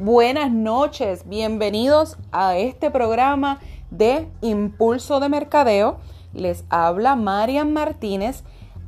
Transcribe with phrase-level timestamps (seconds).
[0.00, 3.58] Buenas noches, bienvenidos a este programa
[3.90, 5.96] de Impulso de Mercadeo.
[6.32, 8.44] Les habla Marian Martínez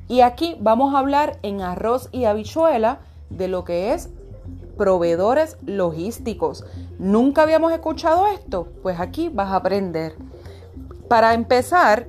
[0.06, 4.08] y aquí vamos a hablar en arroz y habichuela de lo que es
[4.78, 6.64] proveedores logísticos.
[7.00, 8.68] ¿Nunca habíamos escuchado esto?
[8.80, 10.14] Pues aquí vas a aprender.
[11.08, 12.06] Para empezar,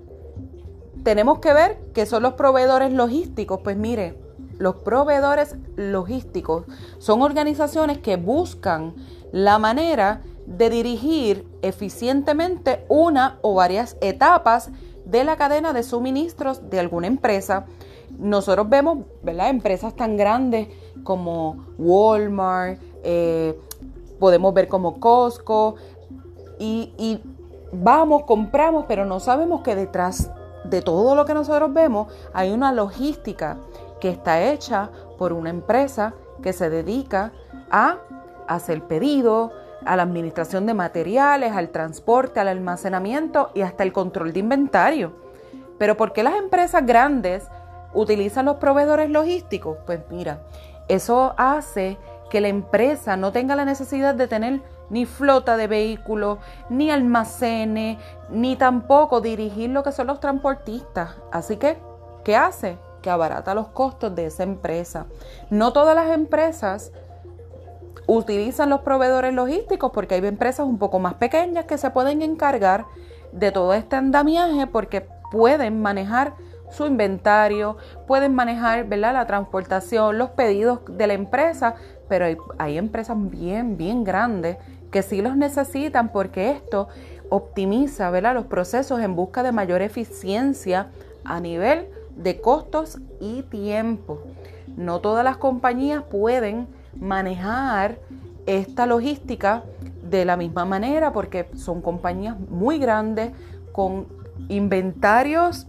[1.03, 3.61] tenemos que ver qué son los proveedores logísticos.
[3.63, 4.15] Pues mire,
[4.61, 6.65] los proveedores logísticos
[6.99, 8.93] son organizaciones que buscan
[9.31, 14.69] la manera de dirigir eficientemente una o varias etapas
[15.05, 17.65] de la cadena de suministros de alguna empresa.
[18.19, 19.49] Nosotros vemos, ¿verdad?
[19.49, 20.67] Empresas tan grandes
[21.03, 23.59] como Walmart, eh,
[24.19, 25.75] podemos ver como Costco,
[26.59, 27.19] y, y
[27.71, 30.29] vamos, compramos, pero no sabemos que detrás
[30.65, 33.57] de todo lo que nosotros vemos hay una logística
[34.01, 37.31] que está hecha por una empresa que se dedica
[37.69, 37.99] a
[38.47, 39.53] hacer pedido,
[39.85, 45.13] a la administración de materiales, al transporte, al almacenamiento y hasta el control de inventario.
[45.77, 47.47] Pero ¿por qué las empresas grandes
[47.93, 49.77] utilizan los proveedores logísticos?
[49.85, 50.41] Pues mira,
[50.87, 51.97] eso hace
[52.29, 57.97] que la empresa no tenga la necesidad de tener ni flota de vehículos, ni almacenes,
[58.29, 61.15] ni tampoco dirigir lo que son los transportistas.
[61.31, 61.77] Así que,
[62.23, 62.77] ¿qué hace?
[63.01, 65.07] Que abarata los costos de esa empresa.
[65.49, 66.91] No todas las empresas
[68.07, 72.85] utilizan los proveedores logísticos porque hay empresas un poco más pequeñas que se pueden encargar
[73.31, 76.35] de todo este andamiaje porque pueden manejar
[76.69, 79.13] su inventario, pueden manejar ¿verdad?
[79.13, 81.75] la transportación, los pedidos de la empresa,
[82.07, 84.57] pero hay, hay empresas bien, bien grandes
[84.89, 86.87] que sí los necesitan porque esto
[87.29, 88.33] optimiza ¿verdad?
[88.33, 90.87] los procesos en busca de mayor eficiencia
[91.23, 94.21] a nivel de costos y tiempo.
[94.75, 96.67] No todas las compañías pueden
[96.99, 97.99] manejar
[98.45, 99.63] esta logística
[100.03, 103.31] de la misma manera porque son compañías muy grandes
[103.71, 104.07] con
[104.49, 105.67] inventarios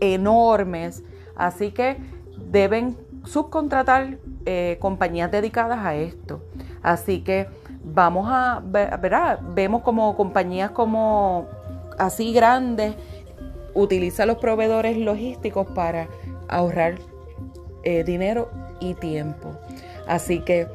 [0.00, 1.02] enormes.
[1.36, 1.98] Así que
[2.50, 6.42] deben subcontratar eh, compañías dedicadas a esto.
[6.82, 7.48] Así que
[7.84, 8.98] vamos a ver,
[9.54, 11.46] vemos como compañías como
[11.98, 12.94] así grandes
[13.74, 16.08] utiliza los proveedores logísticos para
[16.48, 16.96] ahorrar
[17.82, 18.50] eh, dinero
[18.80, 19.56] y tiempo.
[20.06, 20.66] Así que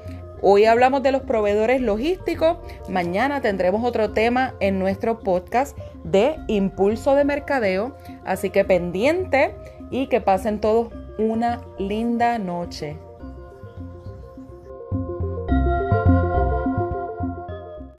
[0.42, 2.58] hoy hablamos de los proveedores logísticos.
[2.90, 7.96] Mañana tendremos otro tema en nuestro podcast de impulso de mercadeo.
[8.26, 9.56] Así que pendiente
[9.92, 12.98] y que pasen todos una linda noche.